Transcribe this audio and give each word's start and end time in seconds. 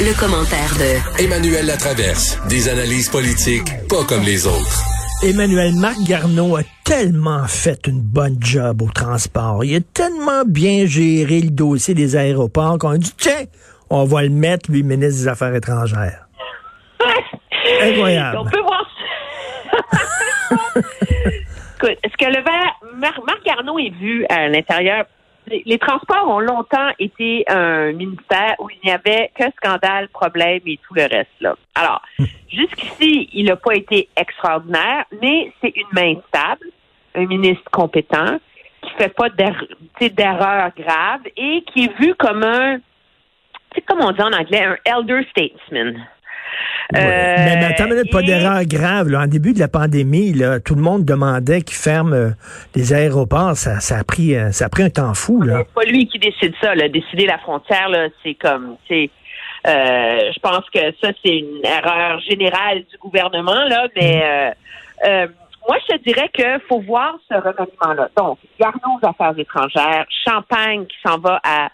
Le, 0.00 0.18
commentaire 0.18 0.72
de 0.78 1.22
Emmanuel 1.22 1.66
Latraverse. 1.66 2.38
Des 2.48 2.68
analyses 2.68 3.08
politiques 3.10 3.68
pas 3.88 4.04
comme 4.08 4.22
les 4.22 4.46
autres. 4.46 4.82
Emmanuel 5.22 5.74
Marc 5.74 5.98
Garneau 6.08 6.56
a 6.56 6.62
tellement 6.84 7.46
fait 7.46 7.86
une 7.86 8.00
bonne 8.00 8.36
job 8.40 8.82
au 8.82 8.88
transport. 8.88 9.64
Il 9.64 9.76
a 9.76 9.80
tellement 9.80 10.44
bien 10.46 10.86
géré 10.86 11.40
le 11.40 11.50
dossier 11.50 11.94
des 11.94 12.16
aéroports 12.16 12.78
qu'on 12.78 12.90
a 12.90 12.98
dit, 12.98 13.12
tiens, 13.16 13.44
on 13.90 14.04
va 14.04 14.22
le 14.22 14.30
mettre, 14.30 14.70
lui, 14.70 14.82
ministre 14.82 15.22
des 15.22 15.28
Affaires 15.28 15.54
étrangères. 15.54 16.26
Incroyable. 17.82 18.38
On 18.38 18.44
peut 18.44 18.60
voir 18.60 18.86
Écoute, 20.76 21.98
est-ce 22.02 22.16
que 22.18 22.30
le 22.30 22.42
Marc, 22.98 23.18
Marc 23.26 23.44
Garneau 23.44 23.78
est 23.78 23.94
vu 24.00 24.24
à 24.28 24.48
l'intérieur 24.48 25.04
les, 25.64 25.78
transports 25.78 26.28
ont 26.28 26.40
longtemps 26.40 26.90
été 26.98 27.44
un 27.48 27.92
ministère 27.92 28.54
où 28.58 28.70
il 28.70 28.78
n'y 28.84 28.90
avait 28.90 29.30
que 29.34 29.44
scandale, 29.56 30.08
problème 30.08 30.60
et 30.66 30.78
tout 30.86 30.94
le 30.94 31.02
reste. 31.02 31.30
Là. 31.40 31.54
Alors, 31.74 32.02
jusqu'ici, 32.48 33.28
il 33.32 33.46
n'a 33.46 33.56
pas 33.56 33.74
été 33.74 34.08
extraordinaire, 34.16 35.04
mais 35.20 35.52
c'est 35.60 35.74
une 35.76 35.88
main 35.92 36.14
stable, 36.28 36.66
un 37.14 37.26
ministre 37.26 37.70
compétent, 37.70 38.38
qui 38.82 38.90
fait 38.98 39.14
pas 39.14 39.28
d'erreurs 39.28 40.72
graves 40.76 41.26
et 41.36 41.62
qui 41.72 41.84
est 41.84 41.98
vu 42.00 42.14
comme 42.14 42.42
un, 42.42 42.78
c'est 43.74 43.82
comme 43.82 44.00
on 44.00 44.12
dit 44.12 44.22
en 44.22 44.32
anglais, 44.32 44.64
un 44.64 44.76
elder 44.84 45.26
statesman. 45.30 46.06
Euh, 46.94 46.98
mais, 46.98 47.64
attends, 47.64 47.88
pas 48.10 48.22
d'erreur 48.22 48.64
grave. 48.64 49.08
Là. 49.08 49.20
En 49.20 49.26
début 49.26 49.52
de 49.52 49.58
la 49.58 49.68
pandémie, 49.68 50.32
là, 50.32 50.60
tout 50.60 50.74
le 50.74 50.82
monde 50.82 51.04
demandait 51.04 51.62
qu'ils 51.62 51.76
ferment 51.76 52.12
euh, 52.12 52.30
les 52.74 52.92
aéroports. 52.92 53.56
Ça, 53.56 53.80
ça, 53.80 53.98
a 53.98 54.04
pris, 54.04 54.34
euh, 54.34 54.50
ça 54.52 54.66
a 54.66 54.68
pris 54.68 54.82
un 54.82 54.90
temps 54.90 55.14
fou. 55.14 55.40
Là. 55.42 55.64
C'est 55.66 55.74
pas 55.74 55.90
lui 55.90 56.06
qui 56.06 56.18
décide 56.18 56.54
ça. 56.60 56.74
Là. 56.74 56.88
Décider 56.88 57.26
la 57.26 57.38
frontière, 57.38 57.88
là, 57.88 58.08
c'est 58.22 58.34
comme, 58.34 58.76
c'est, 58.88 59.10
je 59.64 60.38
pense 60.40 60.68
que 60.70 60.80
ça, 61.00 61.12
c'est 61.24 61.38
une 61.38 61.64
erreur 61.64 62.20
générale 62.20 62.84
du 62.90 62.98
gouvernement, 62.98 63.64
là, 63.68 63.86
mais 63.96 64.54
mm. 65.04 65.28
moi, 65.66 65.78
je 65.88 65.96
te 65.96 66.02
dirais 66.02 66.28
qu'il 66.34 66.60
faut 66.68 66.80
voir 66.80 67.14
ce 67.30 67.34
remaniement-là. 67.36 68.10
Donc, 68.16 68.38
gardons 68.60 68.98
aux 69.00 69.06
affaires 69.06 69.38
étrangères, 69.38 70.04
Champagne 70.26 70.84
qui 70.86 70.96
s'en 71.06 71.18
va 71.18 71.40
à 71.44 71.68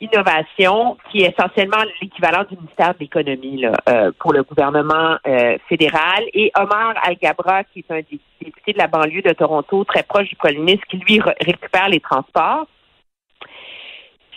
innovation, 0.00 0.96
qui 1.10 1.22
est 1.22 1.34
essentiellement 1.36 1.82
l'équivalent 2.00 2.44
du 2.48 2.56
ministère 2.56 2.94
de 2.94 3.00
l'économie 3.00 3.64
euh, 3.66 4.10
pour 4.18 4.32
le 4.32 4.42
gouvernement 4.42 5.16
euh, 5.26 5.58
fédéral, 5.68 6.24
et 6.32 6.50
Omar 6.58 6.94
Al-Gabra, 7.02 7.64
qui 7.64 7.80
est 7.80 7.90
un 7.92 8.00
député 8.00 8.72
de 8.72 8.78
la 8.78 8.86
banlieue 8.86 9.22
de 9.22 9.32
Toronto, 9.32 9.84
très 9.84 10.02
proche 10.02 10.28
du 10.28 10.58
ministre, 10.58 10.86
qui 10.88 10.96
lui 10.98 11.20
récupère 11.40 11.88
les 11.88 12.00
transports. 12.00 12.66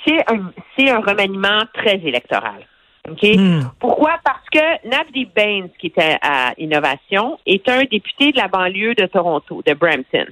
C'est 0.06 0.20
un, 0.32 0.52
c'est 0.78 0.90
un 0.90 1.00
remaniement 1.00 1.62
très 1.74 1.96
électoral. 1.96 2.68
Hmm. 3.06 3.62
Pourquoi? 3.80 4.18
Parce 4.24 4.48
que 4.50 4.88
Navdi 4.88 5.26
Baines, 5.26 5.70
qui 5.78 5.88
était 5.88 6.18
à 6.22 6.54
Innovation, 6.58 7.38
est 7.46 7.68
un 7.68 7.84
député 7.84 8.32
de 8.32 8.38
la 8.38 8.48
banlieue 8.48 8.96
de 8.96 9.06
Toronto, 9.06 9.62
de 9.66 9.74
Brampton 9.74 10.28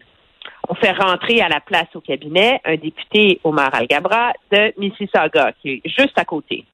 on 0.70 0.76
fait 0.76 0.92
rentrer 0.92 1.42
à 1.42 1.50
la 1.50 1.60
place 1.60 1.88
au 1.96 2.02
cabinet 2.02 2.62
un 2.66 2.76
député, 2.76 3.40
Omar 3.44 3.74
Al-Gabra, 3.74 4.34
de 4.52 4.74
Mississauga, 4.78 5.52
qui 5.62 5.74
est 5.74 5.82
juste 5.86 6.18
à 6.18 6.26
côté. 6.26 6.66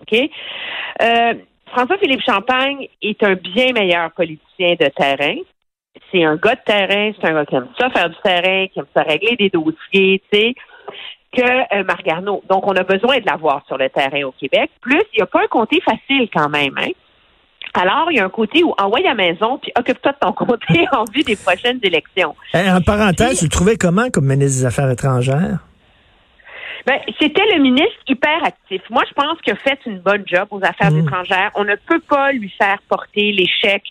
OK? 0.00 0.18
Euh, 1.02 1.34
François-Philippe 1.68 2.22
Champagne 2.22 2.88
est 3.02 3.22
un 3.22 3.34
bien 3.34 3.72
meilleur 3.72 4.12
politicien 4.12 4.74
de 4.78 4.88
terrain. 4.88 5.36
C'est 6.10 6.24
un 6.24 6.36
gars 6.36 6.54
de 6.54 6.60
terrain, 6.64 7.12
c'est 7.20 7.28
un 7.28 7.34
gars 7.34 7.46
qui 7.46 7.54
aime 7.56 7.68
ça 7.78 7.90
faire 7.90 8.10
du 8.10 8.16
terrain, 8.22 8.66
qui 8.68 8.78
aime 8.78 8.86
ça 8.94 9.02
régler 9.02 9.36
des 9.36 9.50
dossiers, 9.50 10.22
tu 10.32 10.38
sais, 10.38 10.54
que 11.32 11.76
euh, 11.76 11.84
Marc. 11.84 12.04
Donc, 12.48 12.66
on 12.66 12.76
a 12.76 12.82
besoin 12.82 13.18
de 13.18 13.26
l'avoir 13.26 13.64
sur 13.66 13.76
le 13.76 13.88
terrain 13.90 14.22
au 14.22 14.32
Québec. 14.32 14.70
Plus, 14.80 15.02
il 15.12 15.16
n'y 15.16 15.22
a 15.22 15.26
pas 15.26 15.42
un 15.42 15.48
comté 15.48 15.80
facile 15.80 16.28
quand 16.32 16.48
même, 16.48 16.74
hein? 16.78 16.90
Alors, 17.74 18.06
il 18.10 18.16
y 18.16 18.20
a 18.20 18.24
un 18.24 18.30
côté 18.30 18.62
où 18.62 18.72
envoie 18.78 19.00
à 19.00 19.02
la 19.02 19.14
maison, 19.14 19.58
puis 19.58 19.72
occupe-toi 19.76 20.12
de 20.12 20.18
ton 20.20 20.32
côté 20.32 20.86
en 20.92 21.04
vue 21.12 21.22
des 21.22 21.36
prochaines 21.36 21.80
élections. 21.82 22.34
Eh, 22.54 22.70
en 22.70 22.80
parenthèse, 22.80 23.38
tu 23.38 23.44
le 23.44 23.50
trouvais 23.50 23.76
comment 23.76 24.10
comme 24.10 24.26
ministre 24.26 24.60
des 24.60 24.66
Affaires 24.66 24.90
étrangères? 24.90 25.58
Ben, 26.86 27.00
c'était 27.18 27.46
le 27.54 27.62
ministre 27.62 27.96
hyper 28.06 28.44
actif. 28.44 28.82
Moi, 28.90 29.02
je 29.08 29.14
pense 29.14 29.40
qu'il 29.40 29.54
a 29.54 29.56
fait 29.56 29.78
une 29.86 30.00
bonne 30.00 30.22
job 30.26 30.48
aux 30.50 30.62
affaires 30.62 30.90
hmm. 30.90 31.06
étrangères. 31.06 31.50
On 31.54 31.64
ne 31.64 31.76
peut 31.76 32.00
pas 32.00 32.32
lui 32.32 32.52
faire 32.58 32.78
porter 32.88 33.32
l'échec 33.32 33.82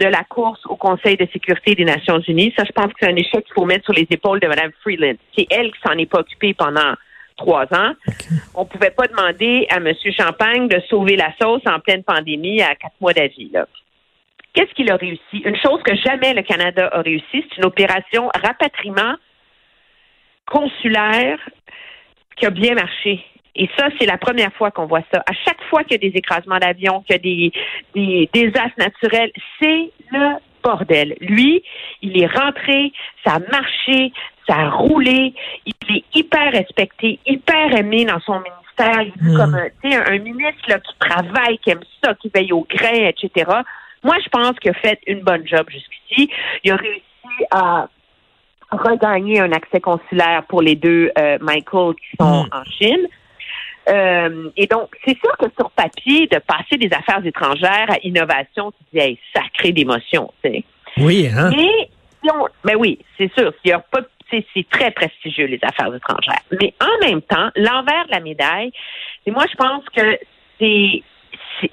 de 0.00 0.06
la 0.06 0.24
course 0.24 0.60
au 0.66 0.76
Conseil 0.76 1.18
de 1.18 1.28
sécurité 1.32 1.74
des 1.74 1.84
Nations 1.84 2.18
Unies. 2.20 2.54
Ça, 2.56 2.64
je 2.64 2.72
pense 2.72 2.86
que 2.86 2.98
c'est 3.00 3.10
un 3.10 3.16
échec 3.16 3.44
qu'il 3.44 3.54
faut 3.54 3.66
mettre 3.66 3.84
sur 3.84 3.92
les 3.92 4.06
épaules 4.08 4.40
de 4.40 4.46
Mme 4.46 4.70
Freeland. 4.80 5.16
C'est 5.36 5.46
elle 5.50 5.70
qui 5.70 5.80
s'en 5.86 5.92
est 5.98 6.06
pas 6.06 6.20
occupée 6.20 6.54
pendant 6.54 6.94
trois 7.40 7.66
ans. 7.74 7.92
On 8.54 8.64
pouvait 8.66 8.90
pas 8.90 9.06
demander 9.06 9.66
à 9.70 9.76
M. 9.76 9.92
Champagne 10.18 10.68
de 10.68 10.80
sauver 10.90 11.16
la 11.16 11.30
sauce 11.40 11.62
en 11.66 11.80
pleine 11.80 12.04
pandémie 12.04 12.60
à 12.60 12.74
quatre 12.74 13.00
mois 13.00 13.14
d'avis. 13.14 13.50
Qu'est-ce 14.52 14.72
qu'il 14.74 14.90
a 14.90 14.96
réussi? 14.96 15.38
Une 15.44 15.56
chose 15.56 15.80
que 15.82 15.96
jamais 15.96 16.34
le 16.34 16.42
Canada 16.42 16.90
a 16.92 17.00
réussi, 17.00 17.24
c'est 17.32 17.56
une 17.58 17.64
opération 17.64 18.28
rapatriement 18.34 19.14
consulaire 20.46 21.38
qui 22.36 22.46
a 22.46 22.50
bien 22.50 22.74
marché. 22.74 23.24
Et 23.54 23.68
ça, 23.76 23.88
c'est 23.98 24.06
la 24.06 24.18
première 24.18 24.52
fois 24.52 24.70
qu'on 24.70 24.86
voit 24.86 25.06
ça. 25.12 25.20
À 25.20 25.32
chaque 25.44 25.62
fois 25.68 25.82
qu'il 25.84 25.92
y 25.92 26.06
a 26.06 26.10
des 26.10 26.16
écrasements 26.16 26.58
d'avions, 26.58 27.00
qu'il 27.02 27.16
y 27.16 27.18
a 27.18 27.24
des, 27.30 27.52
des 27.94 28.30
désastres 28.32 28.78
naturels, 28.78 29.32
c'est 29.58 29.90
le 30.12 30.36
bordel. 30.62 31.16
Lui, 31.20 31.62
il 32.02 32.20
est 32.22 32.26
rentré, 32.26 32.92
ça 33.24 33.34
a 33.36 33.38
marché, 33.50 34.12
ça 34.50 34.58
a 34.58 34.70
roulé, 34.70 35.32
il 35.64 35.96
est 35.96 36.04
hyper 36.14 36.52
respecté, 36.52 37.20
hyper 37.26 37.72
aimé 37.76 38.04
dans 38.04 38.20
son 38.20 38.40
ministère. 38.40 39.02
Il 39.02 39.08
est 39.08 39.32
hmm. 39.32 39.36
comme 39.36 39.54
un, 39.54 40.12
un 40.12 40.18
ministre 40.18 40.62
là, 40.68 40.80
qui 40.80 40.92
travaille, 40.98 41.58
qui 41.58 41.70
aime 41.70 41.84
ça, 42.02 42.14
qui 42.14 42.30
veille 42.34 42.52
au 42.52 42.66
grain, 42.68 43.08
etc. 43.08 43.50
Moi, 44.02 44.16
je 44.24 44.28
pense 44.30 44.58
qu'il 44.58 44.70
a 44.70 44.74
fait 44.74 44.98
une 45.06 45.20
bonne 45.20 45.46
job 45.46 45.66
jusqu'ici. 45.70 46.30
Il 46.64 46.72
a 46.72 46.76
réussi 46.76 47.44
à 47.50 47.88
regagner 48.72 49.40
un 49.40 49.52
accès 49.52 49.80
consulaire 49.80 50.44
pour 50.48 50.62
les 50.62 50.74
deux 50.74 51.10
euh, 51.18 51.38
Michael 51.40 51.94
qui 51.94 52.16
sont 52.18 52.44
hmm. 52.44 52.48
en 52.52 52.64
Chine. 52.64 53.06
Euh, 53.88 54.50
et 54.56 54.66
donc, 54.66 54.90
c'est 55.04 55.18
sûr 55.18 55.36
que 55.38 55.46
sur 55.58 55.70
papier, 55.70 56.26
de 56.26 56.38
passer 56.38 56.76
des 56.76 56.90
affaires 56.92 57.24
étrangères 57.24 57.90
à 57.90 57.98
innovation, 58.02 58.72
tu 58.72 58.84
dis, 58.92 59.00
hey, 59.00 59.18
sacré 59.34 59.72
d'émotion, 59.72 60.32
tu 60.42 60.50
sais. 60.50 60.64
Oui, 60.98 61.28
hein? 61.34 61.50
Mais, 61.56 61.88
mais 62.64 62.74
oui, 62.74 62.98
c'est 63.16 63.32
sûr. 63.32 63.52
S'il 63.62 63.70
y 63.70 63.72
a 63.72 63.78
pas 63.78 64.00
c'est 64.30 64.68
très 64.68 64.90
prestigieux, 64.90 65.46
les 65.46 65.60
affaires 65.62 65.94
étrangères. 65.94 66.42
Mais 66.60 66.74
en 66.80 67.06
même 67.06 67.22
temps, 67.22 67.50
l'envers 67.56 68.06
de 68.06 68.12
la 68.12 68.20
médaille, 68.20 68.72
c'est 69.24 69.30
moi, 69.30 69.44
je 69.50 69.56
pense 69.56 69.84
que 69.94 70.18
c'est, 70.58 71.02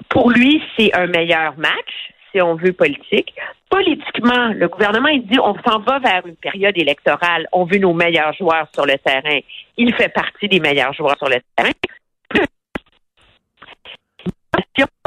pour 0.10 0.30
lui, 0.30 0.62
c'est 0.78 0.94
un 0.96 1.08
meilleur 1.08 1.58
match, 1.58 2.14
si 2.32 2.42
on 2.42 2.56
veut 2.56 2.74
politique. 2.74 3.34
Politiquement, 3.70 4.54
le 4.54 4.68
gouvernement, 4.68 5.10
il 5.10 5.26
dit, 5.26 5.40
on 5.40 5.56
s'en 5.66 5.80
va 5.80 6.00
vers 6.00 6.26
une 6.26 6.36
période 6.36 6.78
électorale. 6.78 7.48
On 7.52 7.66
veut 7.66 7.80
nos 7.80 7.94
meilleurs 7.94 8.34
joueurs 8.34 8.68
sur 8.74 8.86
le 8.86 8.98
terrain. 8.98 9.40
Il 9.78 9.94
fait 9.96 10.10
partie 10.10 10.48
des 10.48 10.60
meilleurs 10.60 10.94
joueurs 10.94 11.18
sur 11.18 11.28
le 11.28 11.38
terrain 11.56 11.72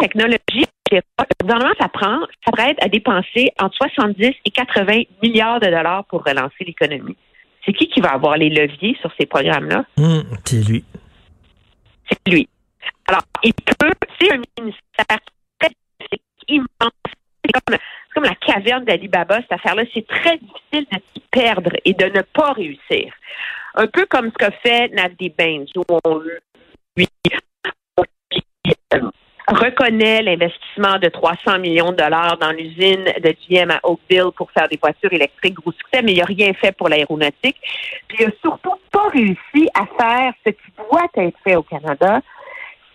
technologie, 0.00 0.66
le 0.90 1.00
gouvernement 1.40 1.74
s'apprête 1.78 2.82
à 2.82 2.88
dépenser 2.88 3.52
entre 3.60 3.76
70 3.76 4.32
et 4.44 4.50
80 4.50 5.02
milliards 5.22 5.60
de 5.60 5.66
dollars 5.66 6.04
pour 6.06 6.24
relancer 6.24 6.64
l'économie. 6.64 7.16
C'est 7.64 7.72
qui 7.72 7.88
qui 7.88 8.00
va 8.00 8.12
avoir 8.12 8.36
les 8.36 8.48
leviers 8.48 8.96
sur 9.00 9.12
ces 9.18 9.26
programmes-là? 9.26 9.84
Hum, 9.98 10.24
c'est 10.44 10.66
lui. 10.66 10.84
C'est 12.08 12.32
lui. 12.32 12.48
Alors, 13.06 13.22
il 13.42 13.52
peut, 13.54 13.90
c'est 14.20 14.32
un 14.32 14.40
ministère 14.58 15.18
immense. 16.48 16.92
C'est 17.44 17.52
comme, 17.52 17.78
comme, 18.14 18.24
la 18.24 18.34
caverne 18.34 18.84
d'Ali 18.84 19.08
Baba, 19.08 19.40
cette 19.42 19.52
affaire-là. 19.52 19.84
C'est 19.92 20.06
très 20.06 20.38
difficile 20.38 20.86
de 20.92 20.98
s'y 21.12 21.20
perdre 21.30 21.72
et 21.84 21.94
de 21.94 22.06
ne 22.06 22.22
pas 22.22 22.52
réussir. 22.52 23.12
Un 23.74 23.86
peu 23.86 24.06
comme 24.06 24.30
ce 24.30 24.34
qu'a 24.34 24.50
fait 24.50 24.88
Navdi 24.88 25.30
Baines, 25.30 25.66
où 25.76 25.82
on 26.04 26.18
lui 26.96 27.06
reconnaît 29.54 30.22
l'investissement 30.22 30.98
de 30.98 31.08
300 31.08 31.58
millions 31.58 31.90
de 31.90 31.96
dollars 31.96 32.38
dans 32.38 32.52
l'usine 32.52 33.04
de 33.04 33.34
GM 33.48 33.70
à 33.70 33.80
Oakville 33.84 34.30
pour 34.36 34.50
faire 34.52 34.68
des 34.68 34.78
voitures 34.80 35.12
électriques 35.12 35.54
gros 35.54 35.72
succès, 35.72 36.02
mais 36.02 36.12
il 36.12 36.18
n'a 36.18 36.24
rien 36.24 36.52
fait 36.54 36.72
pour 36.72 36.88
l'aéronautique. 36.88 37.56
Puis 38.08 38.18
il 38.20 38.26
n'a 38.26 38.32
surtout 38.40 38.74
pas 38.90 39.08
réussi 39.08 39.68
à 39.74 39.86
faire 39.98 40.32
ce 40.46 40.50
qui 40.50 40.72
doit 40.76 41.08
être 41.16 41.38
fait 41.44 41.56
au 41.56 41.62
Canada, 41.62 42.20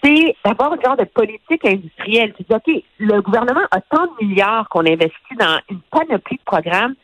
c'est 0.04 0.36
d'avoir 0.46 0.74
un 0.74 0.82
genre 0.84 0.98
de 0.98 1.06
politique 1.06 1.66
industrielle. 1.66 2.34
Tu 2.38 2.44
dis, 2.44 2.56
OK, 2.56 2.84
le 3.00 3.22
gouvernement 3.22 3.66
a 3.72 3.82
tant 3.82 4.06
de 4.06 4.26
milliards 4.26 4.70
qu'on 4.70 4.86
investit 4.86 5.36
dans 5.40 5.60
une 5.70 5.80
panoplie 5.92 6.38
de 6.38 6.44
programmes. 6.46 6.96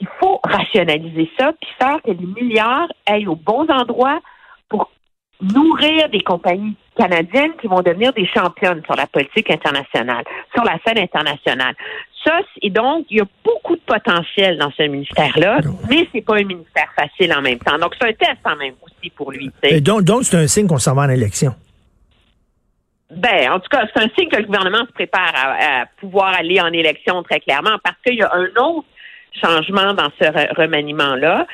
Il 0.00 0.08
faut 0.20 0.40
rationaliser 0.44 1.30
ça, 1.38 1.52
puis 1.60 1.70
faire 1.78 2.00
que 2.02 2.10
les 2.10 2.26
milliards 2.40 2.88
aillent 3.06 3.26
aux 3.26 3.36
bons 3.36 3.66
endroits 3.68 4.20
pour 4.68 4.90
nourrir 5.40 6.08
des 6.08 6.20
compagnies 6.20 6.76
canadiennes 6.96 7.52
qui 7.60 7.68
vont 7.68 7.80
devenir 7.80 8.12
des 8.12 8.26
championnes 8.26 8.82
sur 8.84 8.96
la 8.96 9.06
politique 9.06 9.50
internationale, 9.50 10.24
sur 10.52 10.64
la 10.64 10.78
scène 10.84 10.98
internationale. 10.98 11.74
Ça, 12.24 12.40
et 12.60 12.70
donc, 12.70 13.06
il 13.10 13.18
y 13.18 13.20
a 13.20 13.26
beaucoup 13.44 13.76
de 13.76 13.80
potentiel 13.80 14.58
dans 14.58 14.72
ce 14.76 14.82
ministère-là, 14.82 15.60
mais 15.88 16.08
c'est 16.12 16.20
pas 16.20 16.34
un 16.34 16.44
ministère 16.44 16.88
facile 16.96 17.32
en 17.32 17.40
même 17.40 17.58
temps. 17.58 17.78
Donc, 17.78 17.94
c'est 18.00 18.08
un 18.08 18.12
test 18.12 18.40
en 18.44 18.56
même 18.56 18.74
aussi 18.82 19.10
pour 19.10 19.30
lui. 19.30 19.50
Et 19.62 19.80
donc, 19.80 20.02
donc 20.02 20.24
c'est 20.24 20.36
un 20.36 20.48
signe 20.48 20.66
qu'on 20.66 20.78
s'en 20.78 20.94
va 20.94 21.02
en 21.02 21.10
élection. 21.10 21.54
ben, 23.10 23.50
en 23.52 23.60
tout 23.60 23.68
cas, 23.70 23.86
c'est 23.94 24.02
un 24.02 24.08
signe 24.18 24.28
que 24.28 24.36
le 24.36 24.44
gouvernement 24.44 24.84
se 24.86 24.92
prépare 24.92 25.32
à, 25.34 25.86
pouvoir 26.00 26.34
aller 26.34 26.60
en 26.60 26.72
élection 26.72 27.22
très 27.22 27.40
clairement 27.40 27.78
parce 27.82 27.96
qu'il 28.04 28.16
y 28.16 28.22
a 28.22 28.30
un 28.34 28.48
autre 28.60 28.86
changement 29.40 29.94
dans 29.94 30.10
ce 30.20 30.54
remaniement-là, 30.56 31.46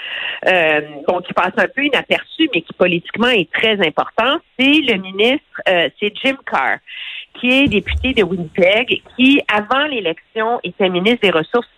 euh, 0.48 0.80
qui 1.26 1.32
passe 1.32 1.52
un 1.56 1.68
peu 1.68 1.84
inaperçu, 1.84 2.48
mais 2.54 2.62
qui 2.62 2.72
politiquement 2.74 3.28
est 3.28 3.50
très 3.52 3.74
important, 3.86 4.38
c'est 4.58 4.80
le 4.80 4.96
ministre, 4.98 5.62
euh, 5.68 5.88
c'est 6.00 6.12
Jim 6.22 6.36
Carr, 6.46 6.78
qui 7.34 7.50
est 7.50 7.68
député 7.68 8.14
de 8.14 8.22
Winnipeg, 8.22 9.02
qui, 9.16 9.40
avant 9.52 9.86
l'élection, 9.86 10.60
était 10.62 10.88
ministre 10.88 11.20
des 11.22 11.30
Ressources 11.30 11.68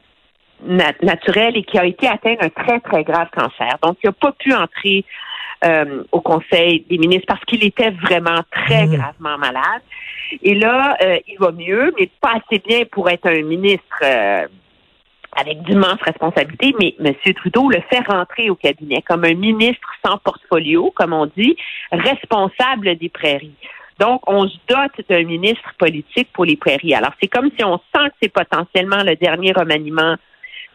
naturelles 0.63 1.57
et 1.57 1.65
qui 1.65 1.79
a 1.79 1.85
été 1.85 2.09
atteint 2.09 2.35
d'un 2.35 2.49
très, 2.49 2.81
très 2.81 3.05
grave 3.05 3.29
cancer. 3.37 3.77
Donc, 3.83 3.99
il 4.03 4.07
n'a 4.07 4.13
pas 4.13 4.33
pu 4.33 4.55
entrer 4.55 5.05
euh, 5.65 6.03
au 6.13 6.21
Conseil 6.21 6.85
des 6.89 6.99
ministres 6.99 7.27
parce 7.29 7.45
qu'il 7.45 7.65
était 7.65 7.91
vraiment 7.91 8.41
très 8.51 8.87
mmh. 8.87 8.97
gravement 8.97 9.39
malade. 9.39 9.83
Et 10.43 10.55
là, 10.55 10.97
euh, 11.03 11.19
il 11.27 11.39
va 11.39 11.51
mieux, 11.53 11.95
mais 11.99 12.11
pas 12.21 12.35
assez 12.35 12.61
bien 12.67 12.85
pour 12.91 13.09
être 13.09 13.27
un 13.27 13.43
ministre 13.43 13.85
euh, 14.03 14.47
avec 15.37 15.63
d'immenses 15.63 16.01
responsabilités. 16.03 16.75
Mais 16.81 16.95
M. 16.99 17.15
Trudeau 17.35 17.69
le 17.71 17.81
fait 17.91 18.01
rentrer 18.07 18.51
au 18.51 18.55
cabinet 18.55 19.03
comme 19.03 19.25
un 19.25 19.35
ministre 19.35 19.89
sans 20.05 20.19
portfolio, 20.19 20.93
comme 20.95 21.13
on 21.13 21.27
dit, 21.27 21.57
responsable 21.93 22.97
des 22.97 23.09
prairies. 23.09 23.57
Donc, 23.99 24.21
on 24.27 24.47
se 24.47 24.57
dote 24.69 25.09
d'un 25.09 25.25
ministre 25.25 25.73
politique 25.79 26.29
pour 26.33 26.45
les 26.45 26.57
prairies. 26.57 26.95
Alors, 26.95 27.13
c'est 27.21 27.29
comme 27.29 27.51
si 27.57 27.65
on 27.65 27.79
sent 27.95 28.09
que 28.09 28.15
c'est 28.23 28.33
potentiellement 28.33 29.03
le 29.03 29.17
dernier 29.17 29.53
remaniement. 29.53 30.17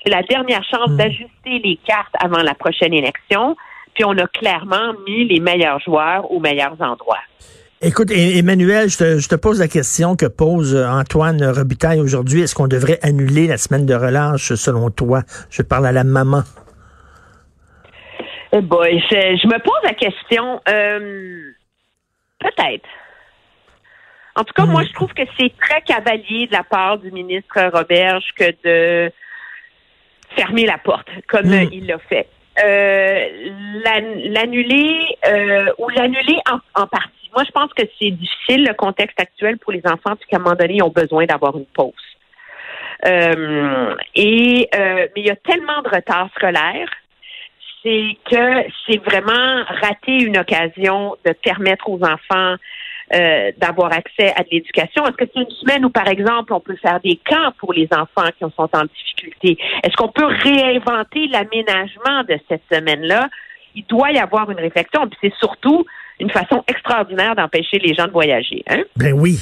C'est 0.03 0.11
la 0.11 0.23
dernière 0.23 0.63
chance 0.63 0.89
mmh. 0.89 0.97
d'ajuster 0.97 1.59
les 1.63 1.77
cartes 1.85 2.15
avant 2.19 2.41
la 2.41 2.55
prochaine 2.55 2.93
élection. 2.93 3.55
Puis 3.93 4.05
on 4.05 4.17
a 4.17 4.27
clairement 4.27 4.93
mis 5.07 5.25
les 5.25 5.39
meilleurs 5.39 5.79
joueurs 5.81 6.31
aux 6.31 6.39
meilleurs 6.39 6.81
endroits. 6.81 7.19
Écoute, 7.83 8.11
Emmanuel, 8.11 8.89
je 8.89 9.27
te, 9.27 9.35
pose 9.35 9.59
la 9.59 9.67
question 9.67 10.15
que 10.15 10.27
pose 10.27 10.75
Antoine 10.75 11.43
Robitaille 11.43 11.99
aujourd'hui. 11.99 12.41
Est-ce 12.41 12.53
qu'on 12.53 12.67
devrait 12.67 12.99
annuler 13.01 13.47
la 13.47 13.57
semaine 13.57 13.87
de 13.87 13.95
relâche 13.95 14.53
selon 14.53 14.91
toi? 14.91 15.23
Je 15.49 15.63
parle 15.63 15.87
à 15.87 15.91
la 15.91 16.03
maman. 16.03 16.43
Eh 18.53 18.61
boy, 18.61 19.01
je, 19.09 19.47
me 19.47 19.59
pose 19.63 19.79
la 19.83 19.95
question. 19.95 20.61
Euh, 20.69 21.53
peut-être. 22.39 22.87
En 24.35 24.43
tout 24.43 24.53
cas, 24.53 24.65
moi, 24.65 24.83
hmm. 24.83 24.87
je 24.87 24.93
trouve 24.93 25.13
que 25.13 25.23
c'est 25.39 25.51
très 25.59 25.81
cavalier 25.81 26.45
de 26.45 26.53
la 26.53 26.63
part 26.63 26.99
du 26.99 27.11
ministre 27.11 27.59
Roberge 27.73 28.25
que 28.37 28.53
de 28.63 29.11
fermer 30.35 30.67
la 30.67 30.77
porte, 30.77 31.07
comme 31.27 31.47
hmm. 31.47 31.69
il 31.71 31.87
l'a 31.87 31.97
fait. 31.97 32.27
Euh, 32.63 33.25
l'annuler 34.29 35.17
euh, 35.25 35.71
ou 35.77 35.89
l'annuler 35.89 36.37
en, 36.75 36.85
partie. 36.85 37.20
Moi, 37.33 37.43
je 37.45 37.51
pense 37.51 37.73
que 37.73 37.83
c'est 37.99 38.11
difficile 38.11 38.65
le 38.65 38.73
contexte 38.73 39.19
actuel 39.19 39.57
pour 39.57 39.71
les 39.71 39.81
enfants, 39.85 40.15
puis 40.15 40.27
qu'à 40.29 40.37
un 40.37 40.39
moment 40.39 40.55
donné, 40.55 40.75
ils 40.75 40.83
ont 40.83 40.89
besoin 40.89 41.25
d'avoir 41.25 41.55
une 41.57 41.65
pause. 41.65 41.93
Euh, 43.05 43.95
et 44.15 44.69
mais 44.73 45.11
il 45.15 45.25
y 45.25 45.31
a 45.31 45.35
tellement 45.37 45.81
de 45.81 45.89
retard 45.89 46.29
scolaire, 46.35 46.87
c'est 47.81 48.17
que 48.29 48.69
c'est 48.85 49.03
vraiment 49.03 49.63
rater 49.81 50.23
une 50.23 50.37
occasion 50.37 51.15
de 51.25 51.31
permettre 51.31 51.89
aux 51.89 52.03
enfants 52.03 52.57
euh, 53.13 53.51
d'avoir 53.57 53.91
accès 53.91 54.31
à 54.37 54.43
de 54.43 54.47
l'éducation? 54.51 55.05
Est-ce 55.05 55.17
que 55.17 55.25
c'est 55.33 55.41
une 55.41 55.49
semaine 55.49 55.83
où, 55.83 55.89
par 55.89 56.07
exemple, 56.07 56.53
on 56.53 56.61
peut 56.61 56.77
faire 56.77 57.01
des 57.01 57.19
camps 57.25 57.51
pour 57.59 57.73
les 57.73 57.89
enfants 57.91 58.29
qui 58.37 58.45
sont 58.55 58.69
en 58.71 58.85
difficulté? 58.85 59.57
Est-ce 59.83 59.97
qu'on 59.97 60.07
peut 60.07 60.27
réinventer 60.27 61.27
l'aménagement 61.27 62.23
de 62.23 62.39
cette 62.47 62.61
semaine-là? 62.71 63.27
Il 63.75 63.83
doit 63.87 64.11
y 64.11 64.17
avoir 64.17 64.49
une 64.49 64.59
réflexion. 64.59 65.09
Puis 65.09 65.17
c'est 65.23 65.33
surtout 65.39 65.85
une 66.21 66.29
façon 66.29 66.63
extraordinaire 66.67 67.35
d'empêcher 67.35 67.79
les 67.79 67.93
gens 67.93 68.05
de 68.05 68.11
voyager. 68.11 68.63
Hein? 68.69 68.83
Ben 68.95 69.13
oui. 69.13 69.39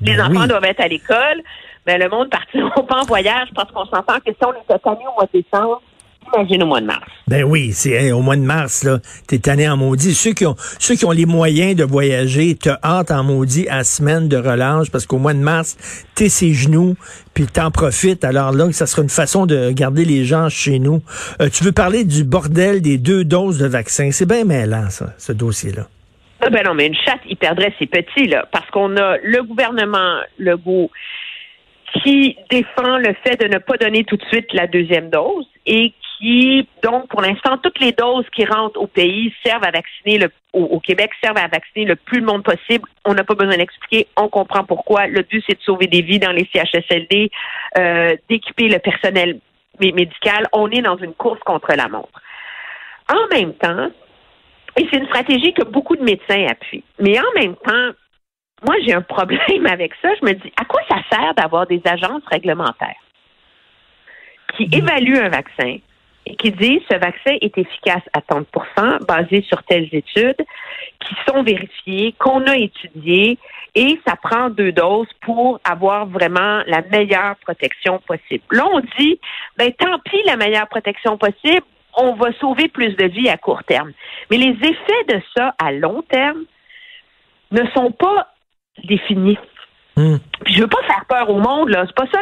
les 0.00 0.16
ben 0.16 0.26
enfants 0.26 0.46
doivent 0.46 0.64
être 0.64 0.80
à 0.80 0.88
l'école. 0.88 1.42
Ben, 1.84 2.00
le 2.00 2.08
monde 2.08 2.30
partira 2.30 2.70
pas 2.86 3.00
en 3.00 3.04
voyage 3.04 3.48
parce 3.54 3.70
qu'on 3.72 3.84
s'entend 3.86 4.18
que 4.24 4.30
si 4.30 4.44
on 4.44 4.52
était 4.52 4.78
tanné 4.78 5.00
au 5.10 5.14
mois 5.14 5.28
de 5.32 5.40
décembre, 5.40 5.82
au 6.34 6.66
mois 6.66 6.80
de 6.80 6.86
mars. 6.86 7.06
Ben 7.28 7.44
oui, 7.44 7.72
c'est 7.72 8.12
au 8.12 8.20
mois 8.20 8.36
de 8.36 8.42
mars, 8.42 8.84
là. 8.84 8.98
T'es 9.26 9.38
tanné 9.38 9.68
en 9.68 9.76
maudit. 9.76 10.14
Ceux 10.14 10.32
qui 10.32 10.46
ont 10.46 10.56
ceux 10.78 10.94
qui 10.94 11.04
ont 11.04 11.10
les 11.10 11.26
moyens 11.26 11.76
de 11.76 11.84
voyager 11.84 12.54
te 12.54 12.70
hâte 12.82 13.10
en 13.10 13.22
maudit 13.24 13.68
à 13.68 13.84
semaine 13.84 14.28
de 14.28 14.36
relâche 14.36 14.90
parce 14.90 15.06
qu'au 15.06 15.18
mois 15.18 15.34
de 15.34 15.40
mars, 15.40 15.76
t'es 16.14 16.28
ses 16.28 16.54
genoux, 16.54 16.96
puis 17.34 17.46
t'en 17.46 17.70
profites. 17.70 18.24
Alors 18.24 18.52
là, 18.52 18.70
ça 18.72 18.86
sera 18.86 19.02
une 19.02 19.08
façon 19.08 19.46
de 19.46 19.70
garder 19.72 20.04
les 20.04 20.24
gens 20.24 20.48
chez 20.48 20.78
nous. 20.78 21.02
Euh, 21.40 21.48
tu 21.52 21.64
veux 21.64 21.72
parler 21.72 22.04
du 22.04 22.24
bordel 22.24 22.80
des 22.80 22.98
deux 22.98 23.24
doses 23.24 23.58
de 23.58 23.66
vaccin? 23.66 24.10
C'est 24.12 24.26
bien 24.26 24.44
mêlant, 24.44 24.90
ça, 24.90 25.12
ce 25.18 25.32
dossier-là. 25.32 25.86
Ah 26.44 26.50
ben 26.50 26.64
non, 26.64 26.74
mais 26.74 26.88
une 26.88 26.96
chatte, 26.96 27.20
il 27.26 27.36
perdrait 27.36 27.72
ses 27.78 27.86
petits, 27.86 28.26
là, 28.26 28.46
parce 28.50 28.68
qu'on 28.70 28.96
a 28.96 29.16
le 29.18 29.42
gouvernement 29.44 30.20
Legault 30.38 30.90
qui 31.92 32.36
défend 32.50 32.98
le 32.98 33.14
fait 33.22 33.40
de 33.40 33.46
ne 33.46 33.58
pas 33.58 33.76
donner 33.76 34.02
tout 34.02 34.16
de 34.16 34.24
suite 34.24 34.52
la 34.52 34.66
deuxième 34.66 35.08
dose 35.08 35.46
et 35.66 35.92
qui, 36.18 36.66
donc, 36.82 37.08
pour 37.08 37.20
l'instant, 37.20 37.58
toutes 37.58 37.78
les 37.78 37.92
doses 37.92 38.24
qui 38.34 38.44
rentrent 38.44 38.80
au 38.80 38.88
pays 38.88 39.32
servent 39.44 39.64
à 39.64 39.70
vacciner 39.70 40.18
le, 40.18 40.30
au, 40.52 40.80
Québec, 40.80 41.10
servent 41.22 41.38
à 41.38 41.46
vacciner 41.46 41.84
le 41.84 41.94
plus 41.94 42.20
de 42.20 42.26
monde 42.26 42.42
possible. 42.42 42.88
On 43.04 43.14
n'a 43.14 43.22
pas 43.22 43.34
besoin 43.34 43.56
d'expliquer, 43.56 44.08
on 44.16 44.28
comprend 44.28 44.64
pourquoi. 44.64 45.06
Le 45.06 45.22
but, 45.22 45.44
c'est 45.48 45.58
de 45.58 45.62
sauver 45.62 45.86
des 45.86 46.02
vies 46.02 46.18
dans 46.18 46.32
les 46.32 46.48
CHSLD, 46.52 47.30
euh, 47.78 48.16
d'équiper 48.28 48.68
le 48.68 48.78
personnel 48.78 49.38
médical. 49.80 50.48
On 50.52 50.70
est 50.70 50.82
dans 50.82 50.96
une 50.96 51.14
course 51.14 51.40
contre 51.40 51.72
la 51.76 51.88
montre. 51.88 52.20
En 53.08 53.34
même 53.34 53.54
temps, 53.54 53.90
et 54.76 54.86
c'est 54.90 54.98
une 54.98 55.06
stratégie 55.06 55.52
que 55.52 55.64
beaucoup 55.64 55.96
de 55.96 56.02
médecins 56.02 56.46
appuient, 56.48 56.84
mais 56.98 57.18
en 57.18 57.32
même 57.40 57.56
temps, 57.56 57.90
moi, 58.64 58.76
j'ai 58.86 58.94
un 58.94 59.02
problème 59.02 59.66
avec 59.70 59.92
ça. 60.00 60.08
Je 60.20 60.26
me 60.26 60.34
dis, 60.34 60.52
à 60.56 60.64
quoi 60.64 60.80
ça 60.88 60.98
sert 61.10 61.34
d'avoir 61.34 61.66
des 61.66 61.82
agences 61.84 62.22
réglementaires 62.30 62.94
qui 64.56 64.66
mmh. 64.66 64.74
évaluent 64.74 65.18
un 65.18 65.28
vaccin, 65.30 65.78
et 66.26 66.36
qui 66.36 66.50
dit 66.52 66.80
ce 66.90 66.96
vaccin 66.96 67.36
est 67.40 67.56
efficace 67.58 68.02
à 68.12 68.20
30% 68.20 69.04
basé 69.06 69.42
sur 69.42 69.62
telles 69.64 69.88
études 69.92 70.40
qui 71.00 71.14
sont 71.26 71.42
vérifiées, 71.42 72.14
qu'on 72.18 72.46
a 72.46 72.56
étudiées 72.56 73.38
et 73.74 73.98
ça 74.06 74.16
prend 74.16 74.50
deux 74.50 74.72
doses 74.72 75.08
pour 75.22 75.58
avoir 75.64 76.06
vraiment 76.06 76.62
la 76.66 76.82
meilleure 76.82 77.36
protection 77.36 78.00
possible. 78.06 78.44
Là, 78.50 78.66
on 78.72 78.80
dit, 78.98 79.18
ben 79.56 79.72
tant 79.72 79.98
pis 80.04 80.22
la 80.26 80.36
meilleure 80.36 80.68
protection 80.68 81.16
possible, 81.16 81.64
on 81.96 82.14
va 82.14 82.32
sauver 82.40 82.68
plus 82.68 82.94
de 82.96 83.06
vies 83.06 83.28
à 83.28 83.36
court 83.36 83.64
terme. 83.64 83.92
Mais 84.30 84.38
les 84.38 84.50
effets 84.50 85.04
de 85.08 85.20
ça 85.36 85.54
à 85.62 85.72
long 85.72 86.02
terme 86.02 86.44
ne 87.50 87.66
sont 87.74 87.92
pas 87.92 88.28
définis. 88.84 89.38
Hmm. 89.96 90.16
Puis 90.44 90.54
je 90.54 90.62
veux 90.62 90.68
pas 90.68 90.82
faire 90.86 91.04
peur 91.06 91.30
au 91.30 91.38
monde, 91.38 91.68
là. 91.68 91.84
C'est 91.86 91.94
pas 91.94 92.10
ça 92.12 92.20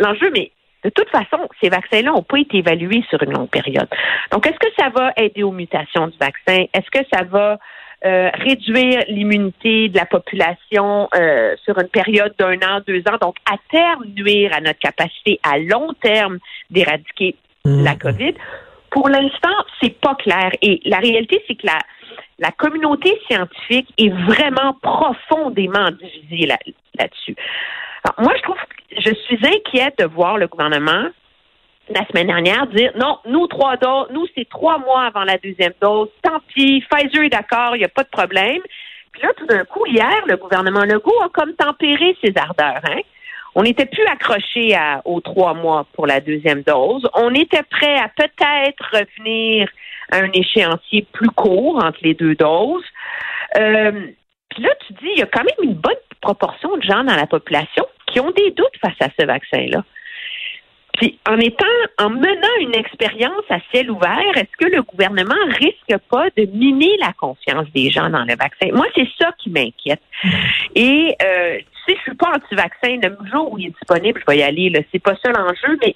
l'enjeu, 0.00 0.30
mais 0.34 0.50
de 0.82 0.90
toute 0.90 1.10
façon, 1.10 1.46
ces 1.60 1.68
vaccins-là 1.68 2.12
n'ont 2.12 2.22
pas 2.22 2.38
été 2.38 2.58
évalués 2.58 3.04
sur 3.10 3.22
une 3.22 3.32
longue 3.32 3.50
période. 3.50 3.88
Donc, 4.32 4.46
est-ce 4.46 4.58
que 4.58 4.72
ça 4.78 4.88
va 4.88 5.12
aider 5.16 5.42
aux 5.42 5.52
mutations 5.52 6.08
du 6.08 6.16
vaccin? 6.18 6.64
Est-ce 6.72 6.90
que 6.90 7.06
ça 7.12 7.24
va 7.24 7.58
euh, 8.02 8.30
réduire 8.32 9.02
l'immunité 9.08 9.90
de 9.90 9.96
la 9.98 10.06
population 10.06 11.08
euh, 11.14 11.54
sur 11.64 11.78
une 11.78 11.88
période 11.88 12.34
d'un 12.38 12.56
an, 12.66 12.80
deux 12.86 13.00
ans, 13.00 13.18
donc 13.20 13.36
à 13.44 13.56
terme 13.70 14.06
nuire 14.16 14.54
à 14.54 14.62
notre 14.62 14.78
capacité 14.78 15.38
à 15.42 15.58
long 15.58 15.92
terme 16.00 16.38
d'éradiquer 16.70 17.36
mmh. 17.66 17.84
la 17.84 17.94
COVID. 17.96 18.34
Pour 18.90 19.08
l'instant, 19.08 19.56
c'est 19.80 20.00
pas 20.00 20.14
clair. 20.16 20.50
Et 20.62 20.80
la 20.84 20.98
réalité, 20.98 21.42
c'est 21.46 21.54
que 21.54 21.66
la, 21.66 21.78
la 22.38 22.50
communauté 22.50 23.20
scientifique 23.28 23.88
est 23.98 24.10
vraiment 24.10 24.74
profondément 24.82 25.90
divisée 25.90 26.46
là-dessus. 26.98 27.36
moi, 28.18 28.32
je 28.36 28.42
trouve 28.42 28.56
je 28.98 29.14
suis 29.14 29.38
inquiète 29.46 29.98
de 29.98 30.04
voir 30.04 30.36
le 30.36 30.48
gouvernement 30.48 31.04
la 31.90 32.06
semaine 32.06 32.28
dernière 32.28 32.66
dire 32.68 32.92
non, 32.96 33.18
nous 33.26 33.46
trois 33.48 33.76
doses, 33.76 34.08
nous 34.12 34.26
c'est 34.34 34.48
trois 34.48 34.78
mois 34.78 35.04
avant 35.04 35.24
la 35.24 35.38
deuxième 35.38 35.72
dose, 35.80 36.08
tant 36.22 36.40
pis, 36.54 36.84
Pfizer 36.88 37.24
est 37.24 37.30
d'accord, 37.30 37.74
il 37.74 37.80
n'y 37.80 37.84
a 37.84 37.88
pas 37.88 38.04
de 38.04 38.08
problème. 38.08 38.60
Puis 39.12 39.22
là, 39.22 39.30
tout 39.36 39.46
d'un 39.46 39.64
coup, 39.64 39.84
hier, 39.86 40.24
le 40.26 40.36
gouvernement 40.36 40.84
Legault 40.84 41.20
a 41.22 41.28
comme 41.30 41.52
tempéré 41.54 42.16
ses 42.22 42.32
ardeurs. 42.36 42.80
Hein? 42.84 43.00
On 43.54 43.62
n'était 43.62 43.86
plus 43.86 44.04
accroché 44.06 44.76
aux 45.04 45.20
trois 45.20 45.54
mois 45.54 45.86
pour 45.94 46.06
la 46.06 46.20
deuxième 46.20 46.62
dose. 46.62 47.08
On 47.14 47.34
était 47.34 47.62
prêt 47.64 47.96
à 47.96 48.08
peut-être 48.08 48.84
revenir 48.92 49.68
à 50.12 50.18
un 50.18 50.30
échéancier 50.32 51.06
plus 51.12 51.30
court 51.30 51.82
entre 51.82 51.98
les 52.02 52.14
deux 52.14 52.34
doses. 52.34 52.84
Euh, 53.58 54.06
puis 54.50 54.62
là, 54.62 54.70
tu 54.86 54.92
dis, 54.94 55.10
il 55.14 55.18
y 55.18 55.22
a 55.22 55.26
quand 55.26 55.44
même 55.44 55.70
une 55.70 55.74
bonne 55.74 55.94
proportion 56.20 56.76
de 56.76 56.82
gens 56.82 57.04
dans 57.04 57.16
la 57.16 57.26
population 57.26 57.86
qui 58.06 58.20
ont 58.20 58.30
des 58.30 58.50
doutes 58.50 58.76
face 58.80 59.00
à 59.00 59.08
ce 59.18 59.26
vaccin-là. 59.26 59.84
Puis 60.94 61.18
en 61.26 61.38
étant, 61.38 61.64
en 61.98 62.10
menant 62.10 62.56
une 62.60 62.74
expérience 62.74 63.44
à 63.48 63.58
ciel 63.70 63.90
ouvert, 63.90 64.36
est-ce 64.36 64.56
que 64.58 64.70
le 64.70 64.82
gouvernement 64.82 65.34
risque 65.58 66.02
pas 66.10 66.28
de 66.36 66.44
miner 66.52 66.96
la 66.98 67.12
confiance 67.12 67.66
des 67.74 67.90
gens 67.90 68.10
dans 68.10 68.24
le 68.24 68.36
vaccin? 68.36 68.68
Moi, 68.72 68.86
c'est 68.94 69.08
ça 69.18 69.32
qui 69.38 69.50
m'inquiète. 69.50 70.02
Et 70.74 71.16
euh, 71.22 71.58
sais, 71.86 71.96
je 71.96 72.02
suis 72.02 72.14
pas 72.14 72.32
anti-vaccin. 72.34 72.98
Le 73.02 73.30
jour 73.30 73.52
où 73.52 73.58
il 73.58 73.66
est 73.66 73.70
disponible, 73.70 74.20
je 74.20 74.32
vais 74.32 74.38
y 74.38 74.42
aller. 74.42 74.70
Là, 74.70 74.80
c'est 74.92 74.98
pas 74.98 75.14
ça 75.22 75.30
l'enjeu, 75.30 75.78
mais 75.82 75.94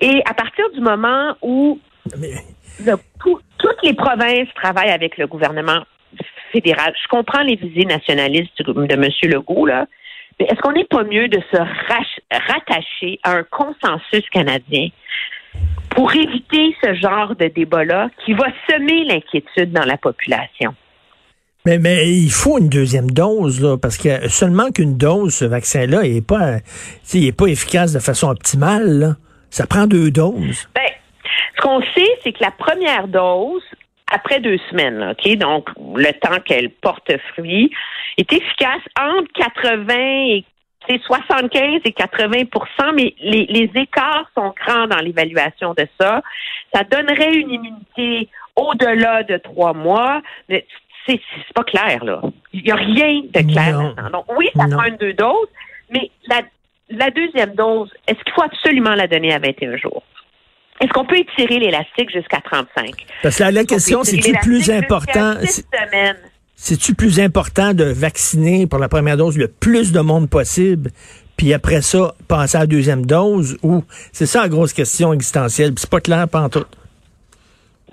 et 0.00 0.22
à 0.26 0.34
partir 0.34 0.70
du 0.70 0.80
moment 0.80 1.36
où 1.42 1.80
toutes 3.58 3.82
les 3.82 3.94
provinces 3.94 4.48
travaillent 4.54 4.90
avec 4.90 5.18
le 5.18 5.26
gouvernement 5.26 5.82
fédéral. 6.52 6.94
Je 7.02 7.08
comprends 7.08 7.42
les 7.42 7.56
visées 7.56 7.84
nationalistes 7.84 8.62
de 8.62 8.94
M. 8.94 9.10
Legault, 9.30 9.66
là, 9.66 9.86
mais 10.38 10.46
est-ce 10.46 10.60
qu'on 10.60 10.72
n'est 10.72 10.84
pas 10.84 11.02
mieux 11.04 11.28
de 11.28 11.40
se 11.52 11.56
rattacher 11.56 13.18
à 13.24 13.32
un 13.32 13.42
consensus 13.42 14.28
canadien 14.30 14.88
pour 15.90 16.14
éviter 16.14 16.76
ce 16.82 16.94
genre 16.94 17.34
de 17.34 17.48
débat-là 17.48 18.10
qui 18.24 18.32
va 18.34 18.46
semer 18.70 19.04
l'inquiétude 19.04 19.72
dans 19.72 19.84
la 19.84 19.96
population? 19.96 20.74
Mais, 21.76 22.08
il 22.08 22.30
faut 22.30 22.58
une 22.58 22.68
deuxième 22.68 23.10
dose, 23.10 23.60
là, 23.60 23.76
parce 23.76 23.98
que 23.98 24.28
seulement 24.28 24.70
qu'une 24.70 24.96
dose, 24.96 25.34
ce 25.34 25.44
vaccin-là, 25.44 26.04
il 26.04 26.14
n'est 26.14 26.20
pas, 26.22 26.58
est 27.12 27.36
pas 27.36 27.46
efficace 27.46 27.92
de 27.92 27.98
façon 27.98 28.28
optimale. 28.28 29.16
Ça 29.50 29.66
prend 29.66 29.86
deux 29.86 30.10
doses. 30.10 30.68
Ben, 30.74 30.88
ce 31.56 31.62
qu'on 31.62 31.80
sait, 31.94 32.18
c'est 32.22 32.32
que 32.32 32.42
la 32.42 32.50
première 32.50 33.08
dose, 33.08 33.62
après 34.10 34.40
deux 34.40 34.58
semaines, 34.70 35.12
OK, 35.12 35.36
donc 35.36 35.68
le 35.96 36.12
temps 36.20 36.40
qu'elle 36.44 36.70
porte 36.70 37.10
fruit, 37.34 37.70
est 38.16 38.32
efficace 38.32 38.82
entre 38.98 39.30
80 39.34 40.42
et 40.88 41.00
75 41.06 41.82
et 41.84 41.90
80% 41.90 42.94
mais 42.94 43.14
les, 43.20 43.70
écarts 43.74 44.30
sont 44.34 44.54
grands 44.64 44.86
dans 44.86 45.00
l'évaluation 45.00 45.74
de 45.74 45.86
ça. 46.00 46.22
Ça 46.72 46.84
donnerait 46.84 47.34
une 47.34 47.50
immunité 47.50 48.28
au-delà 48.56 49.22
de 49.22 49.36
trois 49.36 49.74
mois. 49.74 50.22
C'est 51.08 51.54
pas 51.54 51.64
clair, 51.64 52.04
là. 52.04 52.20
Il 52.52 52.62
n'y 52.62 52.70
a 52.70 52.76
rien 52.76 53.22
de 53.22 53.52
clair 53.52 53.82
là 53.82 54.10
Donc, 54.12 54.24
oui, 54.36 54.48
ça 54.56 54.66
prend 54.68 54.84
une 54.84 54.96
deux 54.96 55.14
doses, 55.14 55.48
mais 55.90 56.10
la, 56.28 56.42
la 56.90 57.10
deuxième 57.10 57.54
dose, 57.54 57.90
est-ce 58.06 58.22
qu'il 58.24 58.32
faut 58.34 58.42
absolument 58.42 58.94
la 58.94 59.06
donner 59.06 59.32
à 59.32 59.38
21 59.38 59.76
jours? 59.76 60.02
Est-ce 60.80 60.92
qu'on 60.92 61.04
peut 61.04 61.18
étirer 61.18 61.58
l'élastique 61.58 62.10
jusqu'à 62.10 62.40
35? 62.40 62.94
Parce 63.22 63.38
que 63.38 63.44
la 63.44 63.64
question, 63.64 64.04
c'est-tu 64.04 64.32
plus 64.42 64.70
important? 64.70 65.34
C'est-tu 66.54 66.94
plus 66.94 67.20
important 67.20 67.72
de 67.72 67.84
vacciner 67.84 68.66
pour 68.66 68.78
la 68.78 68.88
première 68.88 69.16
dose 69.16 69.38
le 69.38 69.48
plus 69.48 69.92
de 69.92 70.00
monde 70.00 70.28
possible, 70.28 70.90
puis 71.36 71.54
après 71.54 71.82
ça, 71.82 72.14
passer 72.26 72.56
à 72.56 72.60
la 72.60 72.66
deuxième 72.66 73.06
dose, 73.06 73.56
ou 73.62 73.84
c'est 74.12 74.26
ça 74.26 74.42
la 74.42 74.48
grosse 74.48 74.72
question 74.72 75.12
existentielle, 75.12 75.72
puis 75.72 75.82
c'est 75.82 75.90
pas 75.90 76.00
clair 76.00 76.26
tout. 76.50 76.64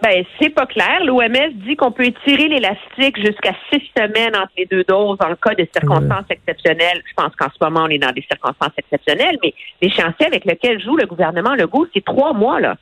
Ben, 0.02 0.26
c'est 0.40 0.50
pas 0.50 0.66
clair. 0.66 1.04
L'OMS 1.06 1.54
dit 1.54 1.76
qu'on 1.76 1.92
peut 1.92 2.06
étirer 2.06 2.50
l'élastique 2.50 3.18
jusqu'à 3.18 3.54
six 3.72 3.82
semaines 3.98 4.36
entre 4.36 4.52
les 4.58 4.66
deux 4.66 4.84
doses 4.84 5.18
en 5.22 5.36
cas 5.36 5.56
de 5.56 5.68
circonstances 5.72 6.26
exceptionnelles. 6.30 7.02
Je 7.08 7.14
pense 7.16 7.34
qu'en 7.36 7.48
ce 7.50 7.64
moment, 7.64 7.86
on 7.86 7.90
est 7.90 7.98
dans 7.98 8.12
des 8.12 8.26
circonstances 8.30 8.74
exceptionnelles, 8.78 9.38
mais 9.42 9.54
l'échéancier 9.82 10.26
avec 10.26 10.46
lequel 10.46 10.82
joue 10.82 10.98
le 10.98 11.06
gouvernement 11.06 11.56
Legault, 11.56 11.88
c'est 11.94 12.04
trois 12.04 12.34
mois, 12.34 12.60
là. 12.60 12.76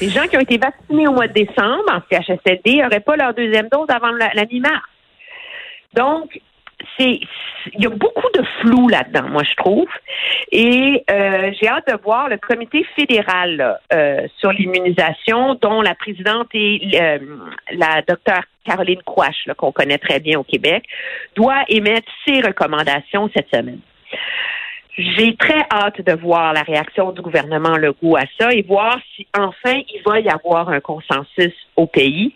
Les 0.00 0.08
gens 0.08 0.26
qui 0.26 0.36
ont 0.36 0.40
été 0.40 0.58
vaccinés 0.58 1.06
au 1.06 1.12
mois 1.12 1.28
de 1.28 1.32
décembre 1.32 1.84
en 1.88 2.00
CHSLD 2.10 2.82
n'auraient 2.82 3.00
pas 3.00 3.16
leur 3.16 3.34
deuxième 3.34 3.68
dose 3.68 3.86
avant 3.88 4.10
la, 4.10 4.30
la 4.34 4.44
mi-mars. 4.46 4.82
Donc, 5.94 6.40
il 6.98 7.82
y 7.82 7.86
a 7.86 7.90
beaucoup 7.90 8.28
de 8.34 8.42
flou 8.60 8.88
là-dedans, 8.88 9.28
moi 9.28 9.42
je 9.42 9.54
trouve. 9.56 9.88
Et 10.52 11.04
euh, 11.10 11.52
j'ai 11.60 11.68
hâte 11.68 11.88
de 11.88 11.96
voir 12.02 12.28
le 12.28 12.36
comité 12.38 12.84
fédéral 12.96 13.78
euh, 13.92 14.26
sur 14.38 14.52
l'immunisation, 14.52 15.54
dont 15.54 15.80
la 15.80 15.94
présidente 15.94 16.48
est 16.54 17.00
euh, 17.00 17.18
la 17.72 18.02
docteure 18.02 18.42
Caroline 18.64 19.02
Quash, 19.04 19.48
qu'on 19.56 19.72
connaît 19.72 19.98
très 19.98 20.20
bien 20.20 20.38
au 20.38 20.44
Québec, 20.44 20.84
doit 21.36 21.64
émettre 21.68 22.10
ses 22.26 22.40
recommandations 22.40 23.30
cette 23.34 23.48
semaine. 23.54 23.80
J'ai 24.96 25.34
très 25.36 25.66
hâte 25.72 26.00
de 26.00 26.12
voir 26.12 26.52
la 26.52 26.62
réaction 26.62 27.10
du 27.10 27.20
gouvernement 27.20 27.76
Legault 27.76 28.16
à 28.16 28.24
ça 28.38 28.52
et 28.52 28.62
voir 28.62 28.98
si 29.14 29.26
enfin 29.36 29.80
il 29.92 30.02
va 30.06 30.20
y 30.20 30.28
avoir 30.28 30.68
un 30.68 30.80
consensus 30.80 31.52
au 31.74 31.86
pays, 31.86 32.32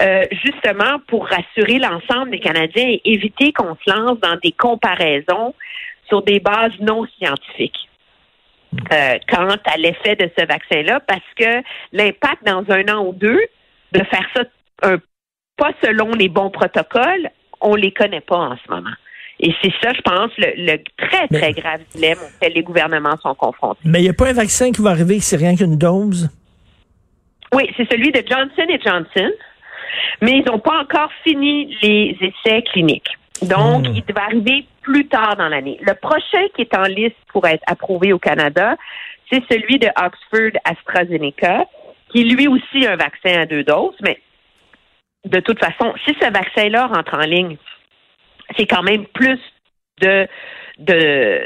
euh, 0.00 0.24
justement 0.42 0.98
pour 1.08 1.26
rassurer 1.26 1.78
l'ensemble 1.78 2.30
des 2.30 2.40
Canadiens 2.40 2.88
et 2.88 3.02
éviter 3.04 3.52
qu'on 3.52 3.76
se 3.76 3.90
lance 3.90 4.18
dans 4.20 4.38
des 4.42 4.52
comparaisons 4.52 5.54
sur 6.08 6.22
des 6.22 6.40
bases 6.40 6.72
non 6.80 7.06
scientifiques. 7.18 7.88
Euh, 8.92 9.18
quant 9.28 9.48
à 9.64 9.76
l'effet 9.76 10.16
de 10.16 10.30
ce 10.38 10.46
vaccin-là, 10.46 11.00
parce 11.00 11.20
que 11.36 11.62
l'impact 11.92 12.46
dans 12.46 12.64
un 12.70 12.88
an 12.94 13.04
ou 13.04 13.12
deux 13.12 13.40
de 13.92 14.04
faire 14.04 14.26
ça 14.34 14.44
pas 15.60 15.72
selon 15.84 16.10
les 16.12 16.28
bons 16.28 16.50
protocoles, 16.50 17.30
on 17.60 17.74
les 17.74 17.92
connaît 17.92 18.22
pas 18.22 18.38
en 18.38 18.56
ce 18.56 18.70
moment. 18.70 18.94
Et 19.42 19.54
c'est 19.62 19.72
ça, 19.82 19.92
je 19.94 20.02
pense, 20.02 20.30
le, 20.36 20.76
très, 20.98 21.26
très 21.28 21.52
grave 21.52 21.80
dilemme 21.94 22.18
auquel 22.18 22.52
les 22.52 22.62
gouvernements 22.62 23.16
sont 23.22 23.34
confrontés. 23.34 23.80
Mais 23.84 24.00
il 24.00 24.02
n'y 24.02 24.10
a 24.10 24.12
pas 24.12 24.28
un 24.28 24.34
vaccin 24.34 24.70
qui 24.70 24.82
va 24.82 24.90
arriver 24.90 25.16
que 25.16 25.24
c'est 25.24 25.36
rien 25.36 25.56
qu'une 25.56 25.78
dose? 25.78 26.28
Oui, 27.54 27.64
c'est 27.76 27.90
celui 27.90 28.12
de 28.12 28.22
Johnson 28.28 28.66
Johnson, 28.84 29.30
mais 30.20 30.32
ils 30.38 30.44
n'ont 30.44 30.58
pas 30.58 30.82
encore 30.82 31.10
fini 31.24 31.74
les 31.82 32.16
essais 32.20 32.62
cliniques. 32.62 33.16
Donc, 33.42 33.88
hmm. 33.88 33.94
il 33.94 34.14
va 34.14 34.24
arriver 34.24 34.66
plus 34.82 35.08
tard 35.08 35.36
dans 35.36 35.48
l'année. 35.48 35.78
Le 35.80 35.94
prochain 35.94 36.46
qui 36.54 36.62
est 36.62 36.76
en 36.76 36.82
liste 36.82 37.16
pour 37.32 37.46
être 37.46 37.62
approuvé 37.66 38.12
au 38.12 38.18
Canada, 38.18 38.76
c'est 39.32 39.42
celui 39.50 39.78
de 39.78 39.88
Oxford 39.88 40.60
AstraZeneca, 40.64 41.64
qui 42.12 42.24
lui 42.24 42.46
aussi 42.46 42.86
un 42.86 42.96
vaccin 42.96 43.40
à 43.40 43.46
deux 43.46 43.64
doses, 43.64 43.96
mais 44.02 44.20
de 45.24 45.40
toute 45.40 45.58
façon, 45.58 45.94
si 46.04 46.14
ce 46.20 46.30
vaccin-là 46.30 46.88
rentre 46.88 47.14
en 47.14 47.26
ligne, 47.26 47.56
c'est 48.56 48.66
quand 48.66 48.82
même 48.82 49.06
plus 49.06 49.40
de, 50.00 50.26
de, 50.78 51.40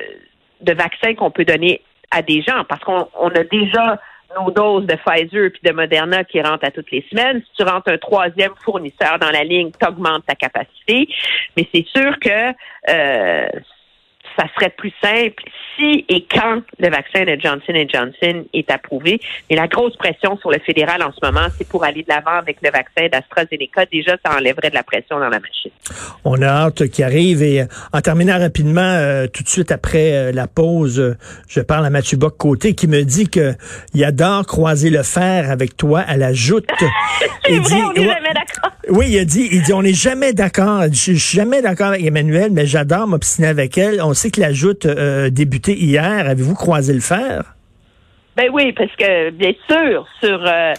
de 0.61 0.73
vaccins 0.73 1.15
qu'on 1.15 1.31
peut 1.31 1.45
donner 1.45 1.83
à 2.11 2.23
des 2.23 2.43
gens 2.43 2.65
parce 2.69 2.83
qu'on 2.85 3.09
on 3.19 3.29
a 3.29 3.45
déjà 3.45 3.99
nos 4.39 4.51
doses 4.51 4.87
de 4.87 4.97
Pfizer 4.97 5.51
puis 5.51 5.61
de 5.65 5.73
Moderna 5.73 6.25
qui 6.25 6.41
rentrent 6.41 6.67
à 6.67 6.71
toutes 6.71 6.91
les 6.91 7.05
semaines. 7.11 7.43
Si 7.43 7.51
tu 7.57 7.63
rentres 7.63 7.91
un 7.91 7.99
troisième 7.99 8.53
fournisseur 8.65 9.19
dans 9.21 9.31
la 9.31 9.45
ligne, 9.45 9.71
tu 9.79 9.87
augmentes 9.87 10.27
ta 10.27 10.35
capacité. 10.35 11.09
Mais 11.57 11.69
c'est 11.73 11.87
sûr 11.87 12.19
que 12.19 12.53
euh, 12.89 13.47
ça 14.37 14.47
serait 14.55 14.71
plus 14.71 14.93
simple 15.03 15.43
si 15.77 16.05
et 16.09 16.27
quand 16.31 16.63
le 16.79 16.89
vaccin 16.91 17.25
de 17.25 17.39
Johnson 17.41 17.75
Johnson 17.93 18.45
est 18.53 18.71
approuvé. 18.71 19.21
Mais 19.49 19.57
la 19.57 19.67
grosse 19.69 19.97
pression 19.97 20.37
sur 20.39 20.51
le 20.51 20.59
fédéral 20.59 21.03
en 21.03 21.13
ce 21.13 21.25
moment, 21.25 21.47
c'est 21.57 21.69
pour 21.69 21.85
aller 21.85 22.03
de 22.03 22.09
l'avant 22.09 22.39
avec 22.39 22.59
le 22.63 22.71
vaccin 22.71 23.09
d'AstraZeneca. 23.11 23.87
Déjà, 23.87 24.17
ça 24.25 24.37
enlèverait 24.37 24.71
de 24.71 24.75
la 24.75 24.83
pression 24.83 25.19
dans 25.19 25.29
la 25.29 25.41
machine. 25.41 25.71
On 26.25 26.41
a 26.43 26.47
hâte 26.47 26.89
qu'il 26.89 27.05
arrive. 27.05 27.43
Et 27.43 27.63
euh, 27.63 27.67
en 27.93 28.01
terminant 28.01 28.39
rapidement, 28.39 28.81
euh, 28.81 29.27
tout 29.27 29.43
de 29.43 29.49
suite 29.49 29.73
après 29.73 30.13
euh, 30.13 30.33
la 30.33 30.47
pause, 30.47 31.17
je 31.49 31.61
parle 31.61 31.87
à 31.87 31.91
Mathieu 31.91 32.17
Bock-Côté 32.17 32.75
qui 32.75 32.87
me 32.87 33.03
dit 33.03 33.29
que 33.29 33.55
il 33.95 34.05
adore 34.05 34.47
croiser 34.47 34.91
le 34.91 35.03
fer 35.03 35.51
avec 35.51 35.77
toi 35.77 36.01
à 36.01 36.17
la 36.17 36.33
joute. 36.33 36.69
il 37.49 37.61
dit, 37.61 37.75
on 37.75 37.93
n'est 37.93 38.07
jamais 38.07 38.33
d'accord. 38.35 38.71
Oui, 38.89 39.07
il 39.09 39.19
a 39.19 39.25
dit, 39.25 39.49
il 39.51 39.63
dit, 39.63 39.73
on 39.73 39.83
n'est 39.83 39.95
jamais 39.95 40.33
d'accord. 40.33 40.85
Je 40.85 41.13
suis 41.13 41.17
jamais 41.17 41.63
d'accord 41.63 41.89
avec 41.89 42.05
Emmanuel, 42.05 42.51
mais 42.53 42.67
j'adore 42.67 43.07
m'obstiner 43.07 43.49
avec 43.49 43.79
elle. 43.79 44.03
On 44.03 44.15
sait 44.15 44.31
que 44.31 44.41
la 44.41 44.53
joute 44.53 44.87
débuté 44.87 45.75
hier. 45.75 46.29
Avez-vous 46.29 46.55
croisé 46.55 46.93
le 46.93 47.01
fer? 47.01 47.55
Ben 48.37 48.51
oui, 48.53 48.73
parce 48.73 48.91
que 48.97 49.31
bien 49.31 49.53
sûr, 49.69 50.07
sur, 50.21 50.45
euh, 50.45 50.73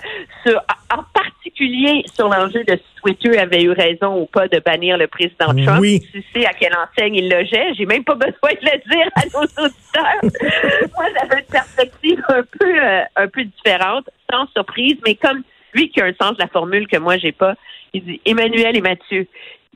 sur 0.46 0.62
en 0.92 1.04
particulier 1.14 2.04
sur 2.14 2.28
l'enjeu 2.28 2.66
de 2.66 2.74
si 2.74 3.02
Twitter 3.02 3.38
avait 3.38 3.64
eu 3.64 3.72
raison 3.72 4.22
ou 4.22 4.26
pas 4.26 4.50
de 4.50 4.60
bannir 4.60 4.98
le 4.98 5.08
président 5.08 5.54
Trump. 5.54 5.80
Oui. 5.80 6.02
Tu 6.12 6.22
sais 6.34 6.46
à 6.46 6.52
quelle 6.52 6.76
enseigne 6.76 7.16
il 7.16 7.30
logeait. 7.30 7.74
J'ai 7.78 7.86
même 7.86 8.04
pas 8.04 8.16
besoin 8.16 8.52
de 8.52 8.60
le 8.62 8.92
dire 8.92 9.10
à 9.16 9.26
nos 9.34 9.66
auditeurs. 9.66 10.90
Moi, 10.96 11.06
j'avais 11.18 11.42
une 11.42 11.48
perspective 11.48 12.22
un 12.28 12.44
peu 12.60 12.84
euh, 12.84 13.02
un 13.16 13.28
peu 13.30 13.46
différente, 13.46 14.10
sans 14.30 14.48
surprise, 14.48 14.98
mais 15.06 15.16
comme 15.16 15.42
lui 15.76 15.90
qui 15.90 16.02
a 16.02 16.06
un 16.06 16.14
sens 16.20 16.38
de 16.38 16.42
la 16.42 16.48
formule 16.48 16.88
que 16.88 16.98
moi 16.98 17.18
j'ai 17.18 17.32
pas, 17.32 17.56
il 17.94 18.04
dit 18.04 18.22
Emmanuel 18.26 18.76
et 18.76 18.82
Mathieu, 18.82 19.28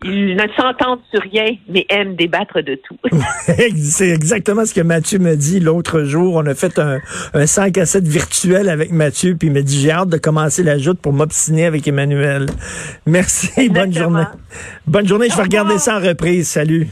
ils 0.03 0.35
ne 0.35 0.47
s'entendent 0.55 1.01
sur 1.13 1.21
rien, 1.21 1.55
mais 1.67 1.85
aiment 1.89 2.15
débattre 2.15 2.61
de 2.61 2.75
tout. 2.75 2.97
c'est 3.75 4.09
exactement 4.09 4.65
ce 4.65 4.73
que 4.73 4.81
Mathieu 4.81 5.19
me 5.19 5.35
dit 5.35 5.59
l'autre 5.59 6.03
jour. 6.03 6.35
On 6.35 6.45
a 6.45 6.55
fait 6.55 6.79
un, 6.79 6.99
un 7.33 7.45
5 7.45 7.77
à 7.77 7.85
7 7.85 8.07
virtuel 8.07 8.69
avec 8.69 8.91
Mathieu, 8.91 9.35
puis 9.37 9.49
il 9.49 9.53
m'a 9.53 9.61
dit, 9.61 9.81
j'ai 9.81 9.91
hâte 9.91 10.09
de 10.09 10.17
commencer 10.17 10.63
la 10.63 10.77
joute 10.77 11.01
pour 11.01 11.11
m'obstiner 11.11 11.65
avec 11.65 11.87
Emmanuel. 11.87 12.45
Merci, 13.05 13.69
bonne 13.69 13.93
journée. 13.93 14.23
Bonne 14.87 15.07
journée, 15.07 15.27
je 15.29 15.35
vais 15.35 15.43
regarder 15.43 15.77
ça 15.77 15.97
en 15.97 16.01
reprise. 16.01 16.47
Salut. 16.47 16.87